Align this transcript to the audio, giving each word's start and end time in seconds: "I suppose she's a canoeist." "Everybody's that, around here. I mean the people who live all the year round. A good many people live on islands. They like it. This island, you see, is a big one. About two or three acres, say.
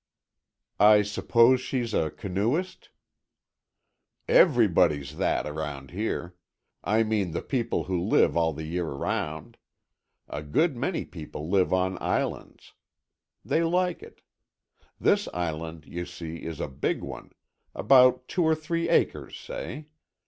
"I 0.79 1.03
suppose 1.03 1.61
she's 1.61 1.93
a 1.93 2.09
canoeist." 2.09 2.89
"Everybody's 4.27 5.17
that, 5.17 5.45
around 5.45 5.91
here. 5.91 6.33
I 6.83 7.03
mean 7.03 7.33
the 7.33 7.43
people 7.43 7.83
who 7.83 8.01
live 8.01 8.35
all 8.35 8.51
the 8.51 8.63
year 8.65 8.87
round. 8.89 9.57
A 10.27 10.41
good 10.41 10.75
many 10.75 11.05
people 11.05 11.51
live 11.51 11.71
on 11.71 12.01
islands. 12.01 12.73
They 13.45 13.63
like 13.63 14.01
it. 14.01 14.21
This 14.99 15.27
island, 15.35 15.85
you 15.85 16.07
see, 16.07 16.37
is 16.45 16.59
a 16.59 16.67
big 16.67 17.03
one. 17.03 17.31
About 17.75 18.27
two 18.27 18.43
or 18.43 18.55
three 18.55 18.89
acres, 18.89 19.37
say. 19.37 19.85